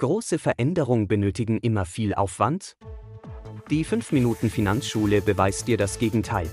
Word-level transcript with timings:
Große 0.00 0.38
Veränderungen 0.38 1.08
benötigen 1.08 1.58
immer 1.58 1.84
viel 1.84 2.14
Aufwand? 2.14 2.78
Die 3.68 3.84
5 3.84 4.12
Minuten 4.12 4.48
Finanzschule 4.48 5.20
beweist 5.20 5.68
dir 5.68 5.76
das 5.76 5.98
Gegenteil. 5.98 6.48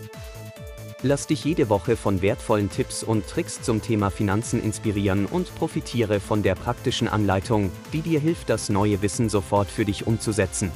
Lass 1.01 1.27
dich 1.27 1.45
jede 1.45 1.69
Woche 1.69 1.95
von 1.95 2.21
wertvollen 2.21 2.69
Tipps 2.69 3.03
und 3.03 3.25
Tricks 3.25 3.61
zum 3.61 3.81
Thema 3.81 4.09
Finanzen 4.09 4.61
inspirieren 4.61 5.25
und 5.25 5.55
profitiere 5.55 6.19
von 6.19 6.43
der 6.43 6.55
praktischen 6.55 7.07
Anleitung, 7.07 7.71
die 7.93 8.01
dir 8.01 8.19
hilft, 8.19 8.49
das 8.49 8.67
neue 8.67 9.01
Wissen 9.01 9.29
sofort 9.29 9.69
für 9.69 9.85
dich 9.85 10.05
umzusetzen. 10.05 10.69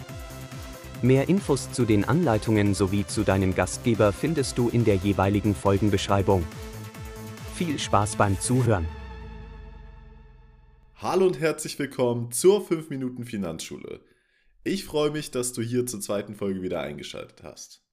Mehr 1.01 1.27
Infos 1.27 1.73
zu 1.73 1.83
den 1.83 2.05
Anleitungen 2.05 2.73
sowie 2.73 3.05
zu 3.05 3.23
deinem 3.23 3.53
Gastgeber 3.53 4.13
findest 4.13 4.57
du 4.57 4.69
in 4.69 4.85
der 4.85 4.95
jeweiligen 4.95 5.55
Folgenbeschreibung. 5.55 6.45
Viel 7.53 7.77
Spaß 7.77 8.15
beim 8.15 8.39
Zuhören! 8.39 8.87
Hallo 11.01 11.25
und 11.25 11.39
herzlich 11.39 11.79
willkommen 11.79 12.31
zur 12.31 12.63
5 12.63 12.91
Minuten 12.91 13.25
Finanzschule. 13.25 14.01
Ich 14.63 14.85
freue 14.85 15.09
mich, 15.09 15.31
dass 15.31 15.51
du 15.51 15.63
hier 15.63 15.87
zur 15.87 15.99
zweiten 15.99 16.35
Folge 16.35 16.61
wieder 16.61 16.79
eingeschaltet 16.79 17.41
hast. 17.41 17.83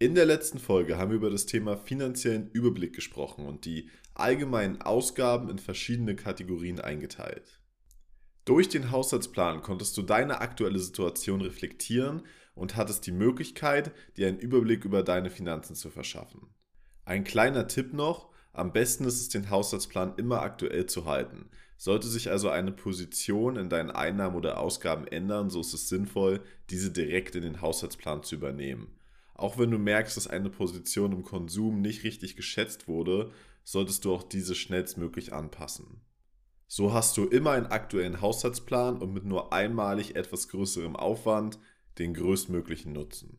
In 0.00 0.16
der 0.16 0.26
letzten 0.26 0.58
Folge 0.58 0.98
haben 0.98 1.12
wir 1.12 1.18
über 1.18 1.30
das 1.30 1.46
Thema 1.46 1.76
finanziellen 1.76 2.50
Überblick 2.50 2.96
gesprochen 2.96 3.46
und 3.46 3.64
die 3.64 3.90
allgemeinen 4.14 4.82
Ausgaben 4.82 5.50
in 5.50 5.60
verschiedene 5.60 6.16
Kategorien 6.16 6.80
eingeteilt. 6.80 7.60
Durch 8.44 8.68
den 8.68 8.90
Haushaltsplan 8.90 9.62
konntest 9.62 9.96
du 9.96 10.02
deine 10.02 10.40
aktuelle 10.40 10.80
Situation 10.80 11.42
reflektieren 11.42 12.22
und 12.56 12.74
hattest 12.74 13.06
die 13.06 13.12
Möglichkeit, 13.12 13.92
dir 14.16 14.26
einen 14.26 14.40
Überblick 14.40 14.84
über 14.84 15.04
deine 15.04 15.30
Finanzen 15.30 15.76
zu 15.76 15.90
verschaffen. 15.90 16.48
Ein 17.04 17.22
kleiner 17.22 17.68
Tipp 17.68 17.92
noch, 17.92 18.32
am 18.52 18.72
besten 18.72 19.04
ist 19.04 19.20
es, 19.20 19.28
den 19.28 19.48
Haushaltsplan 19.48 20.16
immer 20.16 20.42
aktuell 20.42 20.86
zu 20.86 21.06
halten. 21.06 21.48
Sollte 21.82 22.06
sich 22.06 22.30
also 22.30 22.48
eine 22.48 22.70
Position 22.70 23.56
in 23.56 23.68
deinen 23.68 23.90
Einnahmen 23.90 24.36
oder 24.36 24.60
Ausgaben 24.60 25.04
ändern, 25.04 25.50
so 25.50 25.60
ist 25.60 25.74
es 25.74 25.88
sinnvoll, 25.88 26.40
diese 26.70 26.92
direkt 26.92 27.34
in 27.34 27.42
den 27.42 27.60
Haushaltsplan 27.60 28.22
zu 28.22 28.36
übernehmen. 28.36 28.94
Auch 29.34 29.58
wenn 29.58 29.72
du 29.72 29.78
merkst, 29.78 30.16
dass 30.16 30.28
eine 30.28 30.48
Position 30.48 31.10
im 31.10 31.24
Konsum 31.24 31.80
nicht 31.80 32.04
richtig 32.04 32.36
geschätzt 32.36 32.86
wurde, 32.86 33.32
solltest 33.64 34.04
du 34.04 34.14
auch 34.14 34.22
diese 34.22 34.54
schnellstmöglich 34.54 35.32
anpassen. 35.32 36.02
So 36.68 36.92
hast 36.92 37.16
du 37.16 37.24
immer 37.24 37.50
einen 37.50 37.66
aktuellen 37.66 38.20
Haushaltsplan 38.20 38.98
und 38.98 39.12
mit 39.12 39.24
nur 39.24 39.52
einmalig 39.52 40.14
etwas 40.14 40.46
größerem 40.46 40.94
Aufwand 40.94 41.58
den 41.98 42.14
größtmöglichen 42.14 42.92
Nutzen. 42.92 43.38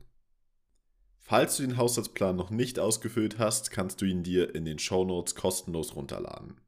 Falls 1.18 1.56
du 1.56 1.64
den 1.64 1.78
Haushaltsplan 1.78 2.36
noch 2.36 2.50
nicht 2.50 2.78
ausgefüllt 2.78 3.40
hast, 3.40 3.72
kannst 3.72 4.02
du 4.02 4.06
ihn 4.06 4.22
dir 4.22 4.54
in 4.54 4.66
den 4.66 4.80
Shownotes 4.80 5.34
kostenlos 5.34 5.96
runterladen. 5.96 6.60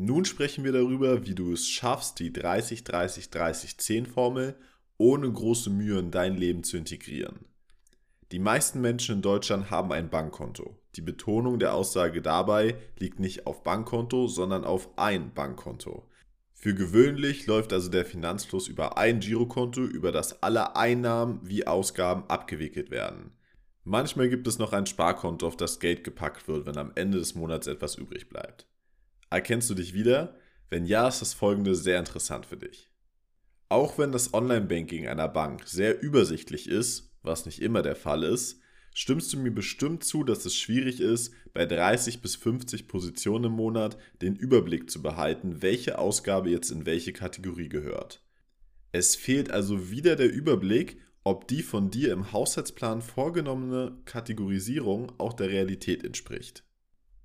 Nun 0.00 0.24
sprechen 0.24 0.62
wir 0.62 0.70
darüber, 0.70 1.26
wie 1.26 1.34
du 1.34 1.52
es 1.52 1.68
schaffst, 1.68 2.20
die 2.20 2.30
30-30-30-10-Formel 2.30 4.54
ohne 4.96 5.28
große 5.28 5.70
Mühe 5.70 5.98
in 5.98 6.12
dein 6.12 6.36
Leben 6.36 6.62
zu 6.62 6.76
integrieren. 6.76 7.46
Die 8.30 8.38
meisten 8.38 8.80
Menschen 8.80 9.16
in 9.16 9.22
Deutschland 9.22 9.72
haben 9.72 9.90
ein 9.90 10.08
Bankkonto. 10.08 10.78
Die 10.94 11.00
Betonung 11.00 11.58
der 11.58 11.74
Aussage 11.74 12.22
dabei 12.22 12.76
liegt 12.96 13.18
nicht 13.18 13.48
auf 13.48 13.64
Bankkonto, 13.64 14.28
sondern 14.28 14.64
auf 14.64 14.88
ein 14.96 15.34
Bankkonto. 15.34 16.08
Für 16.52 16.76
gewöhnlich 16.76 17.48
läuft 17.48 17.72
also 17.72 17.90
der 17.90 18.04
Finanzfluss 18.04 18.68
über 18.68 18.98
ein 18.98 19.18
Girokonto, 19.18 19.80
über 19.80 20.12
das 20.12 20.44
alle 20.44 20.76
Einnahmen 20.76 21.40
wie 21.42 21.66
Ausgaben 21.66 22.22
abgewickelt 22.28 22.92
werden. 22.92 23.32
Manchmal 23.82 24.28
gibt 24.28 24.46
es 24.46 24.60
noch 24.60 24.72
ein 24.72 24.86
Sparkonto, 24.86 25.44
auf 25.44 25.56
das 25.56 25.80
Geld 25.80 26.04
gepackt 26.04 26.46
wird, 26.46 26.66
wenn 26.66 26.78
am 26.78 26.92
Ende 26.94 27.18
des 27.18 27.34
Monats 27.34 27.66
etwas 27.66 27.96
übrig 27.96 28.28
bleibt. 28.28 28.68
Erkennst 29.30 29.68
du 29.70 29.74
dich 29.74 29.94
wieder? 29.94 30.34
Wenn 30.70 30.84
ja, 30.84 31.08
ist 31.08 31.20
das 31.20 31.34
folgende 31.34 31.74
sehr 31.74 31.98
interessant 31.98 32.46
für 32.46 32.56
dich. 32.56 32.90
Auch 33.68 33.98
wenn 33.98 34.12
das 34.12 34.32
Online-Banking 34.34 35.08
einer 35.08 35.28
Bank 35.28 35.66
sehr 35.66 36.00
übersichtlich 36.02 36.68
ist, 36.68 37.10
was 37.22 37.46
nicht 37.46 37.60
immer 37.60 37.82
der 37.82 37.96
Fall 37.96 38.22
ist, 38.22 38.60
stimmst 38.94 39.32
du 39.32 39.38
mir 39.38 39.50
bestimmt 39.50 40.04
zu, 40.04 40.24
dass 40.24 40.44
es 40.44 40.56
schwierig 40.56 41.00
ist, 41.00 41.32
bei 41.52 41.66
30 41.66 42.22
bis 42.22 42.36
50 42.36 42.88
Positionen 42.88 43.44
im 43.44 43.52
Monat 43.52 43.98
den 44.22 44.36
Überblick 44.36 44.90
zu 44.90 45.02
behalten, 45.02 45.62
welche 45.62 45.98
Ausgabe 45.98 46.50
jetzt 46.50 46.70
in 46.70 46.86
welche 46.86 47.12
Kategorie 47.12 47.68
gehört. 47.68 48.22
Es 48.92 49.16
fehlt 49.16 49.50
also 49.50 49.90
wieder 49.90 50.16
der 50.16 50.32
Überblick 50.32 50.98
ob 51.28 51.46
die 51.46 51.62
von 51.62 51.90
dir 51.90 52.14
im 52.14 52.32
Haushaltsplan 52.32 53.02
vorgenommene 53.02 53.98
Kategorisierung 54.06 55.12
auch 55.18 55.34
der 55.34 55.50
Realität 55.50 56.02
entspricht. 56.02 56.64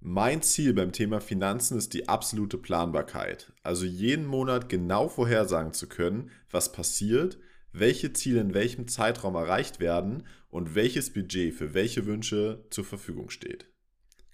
Mein 0.06 0.42
Ziel 0.42 0.74
beim 0.74 0.92
Thema 0.92 1.22
Finanzen 1.22 1.78
ist 1.78 1.94
die 1.94 2.10
absolute 2.10 2.58
Planbarkeit, 2.58 3.54
also 3.64 3.86
jeden 3.86 4.26
Monat 4.26 4.68
genau 4.68 5.08
vorhersagen 5.08 5.72
zu 5.72 5.88
können, 5.88 6.30
was 6.52 6.74
passiert, 6.74 7.40
welche 7.72 8.12
Ziele 8.12 8.42
in 8.42 8.54
welchem 8.54 8.90
Zeitraum 8.90 9.36
erreicht 9.36 9.80
werden 9.80 10.28
und 10.50 10.76
welches 10.76 11.14
Budget 11.14 11.54
für 11.54 11.74
welche 11.74 12.06
Wünsche 12.06 12.66
zur 12.70 12.84
Verfügung 12.84 13.30
steht. 13.30 13.72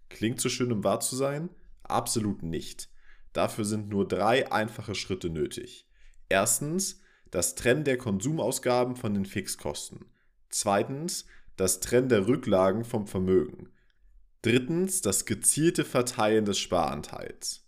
Klingt 0.10 0.42
so 0.42 0.50
schön, 0.50 0.72
um 0.72 0.84
wahr 0.84 1.02
zu 1.02 1.16
sein? 1.16 1.50
Absolut 1.84 2.42
nicht. 2.42 2.90
Dafür 3.32 3.64
sind 3.64 3.90
nur 3.90 4.08
drei 4.08 4.52
einfache 4.52 4.96
Schritte 4.96 5.30
nötig. 5.30 5.88
Erstens, 6.30 7.00
das 7.30 7.54
Trennen 7.54 7.84
der 7.84 8.00
Konsumausgaben 8.00 8.96
von 8.96 9.14
den 9.14 9.26
Fixkosten. 9.26 10.06
Zweitens, 10.50 11.28
das 11.58 11.80
Trennen 11.80 12.10
der 12.10 12.28
Rücklagen 12.28 12.86
vom 12.86 13.06
Vermögen. 13.06 13.70
Drittens, 14.42 15.02
das 15.02 15.26
gezielte 15.26 15.84
Verteilen 15.84 16.46
des 16.46 16.60
Sparanteils. 16.60 17.66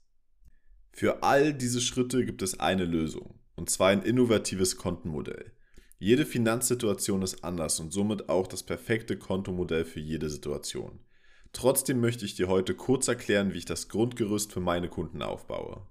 Für 0.93 1.21
all 1.21 1.53
diese 1.53 1.81
Schritte 1.81 2.25
gibt 2.25 2.41
es 2.41 2.61
eine 2.61 2.85
Lösung, 2.85 3.39
und 3.55 3.69
zwar 3.69 3.89
ein 3.89 4.03
innovatives 4.03 4.77
Kontenmodell. 4.77 5.51
Jede 5.99 6.25
Finanzsituation 6.25 7.23
ist 7.23 7.43
anders 7.43 7.79
und 7.81 7.91
somit 7.91 8.29
auch 8.29 8.47
das 8.47 8.63
perfekte 8.63 9.17
Kontomodell 9.17 9.83
für 9.83 9.99
jede 9.99 10.29
Situation. 10.29 10.99
Trotzdem 11.51 11.99
möchte 11.99 12.23
ich 12.23 12.35
dir 12.35 12.47
heute 12.47 12.73
kurz 12.73 13.09
erklären, 13.09 13.53
wie 13.53 13.57
ich 13.57 13.65
das 13.65 13.89
Grundgerüst 13.89 14.53
für 14.53 14.61
meine 14.61 14.88
Kunden 14.88 15.21
aufbaue. 15.21 15.85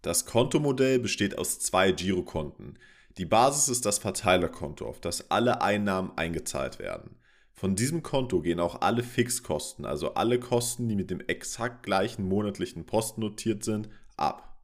Das 0.00 0.26
Kontomodell 0.26 1.00
besteht 1.00 1.38
aus 1.38 1.58
zwei 1.58 1.90
Girokonten. 1.90 2.78
Die 3.18 3.26
Basis 3.26 3.68
ist 3.68 3.84
das 3.84 3.98
Verteilerkonto, 3.98 4.86
auf 4.86 5.00
das 5.00 5.32
alle 5.32 5.60
Einnahmen 5.60 6.12
eingezahlt 6.16 6.78
werden. 6.78 7.16
Von 7.54 7.76
diesem 7.76 8.02
Konto 8.02 8.40
gehen 8.40 8.58
auch 8.58 8.80
alle 8.80 9.04
Fixkosten, 9.04 9.84
also 9.84 10.14
alle 10.14 10.40
Kosten, 10.40 10.88
die 10.88 10.96
mit 10.96 11.10
dem 11.10 11.20
exakt 11.20 11.84
gleichen 11.84 12.26
monatlichen 12.26 12.84
Posten 12.84 13.20
notiert 13.20 13.62
sind, 13.62 13.88
ab. 14.16 14.60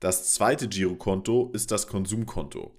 Das 0.00 0.32
zweite 0.32 0.68
Girokonto 0.68 1.50
ist 1.52 1.70
das 1.70 1.86
Konsumkonto. 1.86 2.76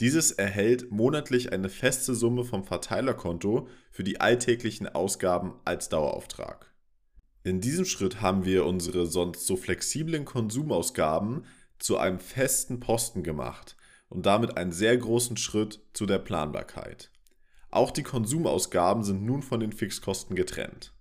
Dieses 0.00 0.32
erhält 0.32 0.90
monatlich 0.90 1.52
eine 1.52 1.68
feste 1.68 2.14
Summe 2.14 2.44
vom 2.44 2.64
Verteilerkonto 2.64 3.68
für 3.90 4.04
die 4.04 4.20
alltäglichen 4.20 4.88
Ausgaben 4.88 5.54
als 5.64 5.88
Dauerauftrag. 5.88 6.72
In 7.44 7.60
diesem 7.60 7.84
Schritt 7.84 8.20
haben 8.20 8.44
wir 8.44 8.66
unsere 8.66 9.06
sonst 9.06 9.46
so 9.46 9.56
flexiblen 9.56 10.24
Konsumausgaben 10.24 11.44
zu 11.78 11.98
einem 11.98 12.18
festen 12.18 12.80
Posten 12.80 13.22
gemacht 13.22 13.76
und 14.08 14.26
damit 14.26 14.56
einen 14.56 14.72
sehr 14.72 14.96
großen 14.96 15.36
Schritt 15.36 15.80
zu 15.94 16.04
der 16.06 16.18
Planbarkeit. 16.18 17.10
Auch 17.70 17.90
die 17.90 18.02
Konsumausgaben 18.02 19.02
sind 19.02 19.24
nun 19.24 19.42
von 19.42 19.60
den 19.60 19.72
Fixkosten 19.72 20.36
getrennt. 20.36 20.94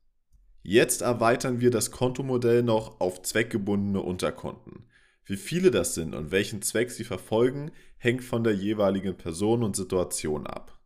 Jetzt 0.64 1.02
erweitern 1.02 1.62
wir 1.62 1.72
das 1.72 1.92
Kontomodell 1.92 2.62
noch 2.62 3.00
auf 3.00 3.22
zweckgebundene 3.22 4.02
Unterkonten. 4.02 4.86
Wie 5.24 5.38
viele 5.38 5.72
das 5.72 5.94
sind 5.94 6.14
und 6.14 6.32
welchen 6.32 6.62
Zweck 6.62 6.92
sie 6.92 7.06
verfolgen, 7.06 7.72
hängt 7.98 8.24
von 8.24 8.44
der 8.44 8.54
jeweiligen 8.54 9.16
Person 9.16 9.64
und 9.64 9.76
Situation 9.76 10.46
ab. 10.46 10.78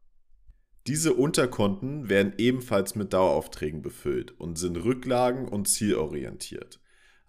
Diese 0.87 1.13
Unterkonten 1.13 2.09
werden 2.09 2.33
ebenfalls 2.37 2.95
mit 2.95 3.13
Daueraufträgen 3.13 3.81
befüllt 3.81 4.39
und 4.39 4.57
sind 4.57 4.77
rücklagen- 4.77 5.47
und 5.47 5.67
zielorientiert. 5.67 6.79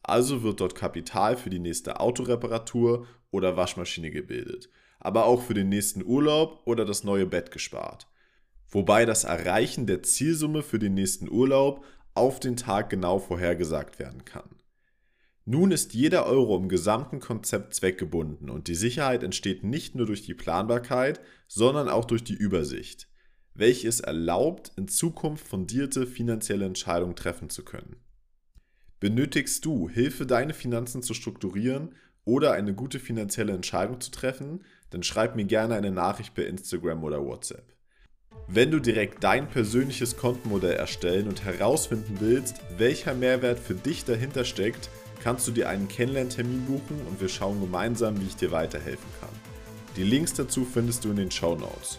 Also 0.03 0.43
wird 0.43 0.61
dort 0.61 0.75
Kapital 0.75 1.37
für 1.37 1.51
die 1.51 1.59
nächste 1.59 2.01
Autoreparatur 2.01 3.07
oder 3.31 3.57
Waschmaschine 3.57 4.11
gebildet, 4.11 4.71
aber 5.01 5.27
auch 5.27 5.43
für 5.43 5.55
den 5.55 5.69
nächsten 5.69 6.05
Urlaub 6.05 6.63
oder 6.65 6.85
das 6.85 7.05
neue 7.05 7.27
Bett 7.27 7.51
gespart. 7.51 8.09
Wobei 8.73 9.07
das 9.07 9.23
Erreichen 9.23 9.87
der 9.87 10.03
Zielsumme 10.03 10.65
für 10.65 10.81
den 10.81 10.95
nächsten 10.95 11.31
Urlaub 11.31 11.85
auf 12.15 12.41
den 12.41 12.57
Tag 12.57 12.91
genau 12.91 13.21
vorhergesagt 13.21 14.01
werden 14.01 14.25
kann. 14.25 14.51
Nun 15.45 15.71
ist 15.71 15.95
jeder 15.95 16.27
Euro 16.27 16.57
im 16.57 16.69
gesamten 16.69 17.21
Konzept 17.21 17.75
zweckgebunden 17.75 18.51
und 18.51 18.67
die 18.67 18.75
Sicherheit 18.75 19.23
entsteht 19.23 19.63
nicht 19.63 19.95
nur 19.95 20.07
durch 20.07 20.23
die 20.23 20.35
Planbarkeit, 20.35 21.21
sondern 21.47 21.89
auch 21.89 22.05
durch 22.05 22.25
die 22.25 22.35
Übersicht 22.35 23.09
welches 23.55 24.01
erlaubt, 24.01 24.73
in 24.77 24.89
Zukunft 24.89 25.47
fundierte 25.47 26.07
finanzielle 26.07 26.65
Entscheidungen 26.65 27.17
treffen 27.17 27.51
zu 27.51 27.65
können. 27.65 27.97
Benötigst 29.01 29.65
du 29.65 29.89
Hilfe, 29.89 30.27
deine 30.27 30.55
Finanzen 30.55 31.03
zu 31.03 31.13
strukturieren 31.13 31.95
oder 32.25 32.53
eine 32.53 32.75
gute 32.75 32.99
finanzielle 32.99 33.53
Entscheidung 33.53 34.01
zu 34.01 34.11
treffen, 34.11 34.65
dann 34.91 35.03
schreib 35.03 35.35
mir 35.37 35.45
gerne 35.45 35.75
eine 35.75 35.91
Nachricht 35.91 36.35
per 36.35 36.47
Instagram 36.47 37.03
oder 37.03 37.25
WhatsApp. 37.25 37.75
Wenn 38.49 38.71
du 38.71 38.81
direkt 38.81 39.25
dein 39.25 39.49
persönliches 39.49 40.17
Kontenmodell 40.17 40.75
erstellen 40.75 41.29
und 41.29 41.45
herausfinden 41.45 42.19
willst, 42.21 42.57
welcher 42.77 43.15
Mehrwert 43.15 43.59
für 43.59 43.75
dich 43.75 44.05
dahinter 44.05 44.45
steckt, 44.45 44.91
kannst 45.23 45.49
du 45.49 45.53
dir 45.53 45.69
einen 45.69 45.89
Kennenlerntermin 45.89 46.67
buchen 46.67 47.01
und 47.09 47.21
wir 47.21 47.29
schauen 47.29 47.61
gemeinsam, 47.61 48.21
wie 48.21 48.27
ich 48.27 48.37
dir 48.37 48.51
weiterhelfen 48.51 49.09
kann. 49.21 49.31
Die 49.97 50.03
Links 50.03 50.35
dazu 50.35 50.65
findest 50.65 51.05
du 51.05 51.11
in 51.11 51.17
den 51.17 51.31
Show 51.31 51.55
Notes. 51.55 51.99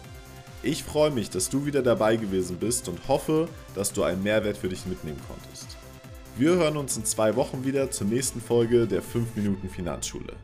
Ich 0.62 0.84
freue 0.84 1.10
mich, 1.10 1.28
dass 1.30 1.50
du 1.50 1.66
wieder 1.66 1.82
dabei 1.82 2.16
gewesen 2.16 2.56
bist 2.58 2.88
und 2.88 3.08
hoffe, 3.08 3.48
dass 3.74 3.92
du 3.92 4.02
einen 4.02 4.22
Mehrwert 4.22 4.56
für 4.56 4.68
dich 4.68 4.86
mitnehmen 4.86 5.20
konntest. 5.28 5.76
Wir 6.36 6.56
hören 6.56 6.76
uns 6.76 6.96
in 6.96 7.04
zwei 7.04 7.36
Wochen 7.36 7.64
wieder 7.64 7.90
zur 7.90 8.06
nächsten 8.06 8.40
Folge 8.40 8.86
der 8.86 9.02
5 9.02 9.36
Minuten 9.36 9.68
Finanzschule. 9.68 10.34